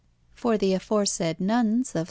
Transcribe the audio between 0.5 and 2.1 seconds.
the aforesaid Nuns of S.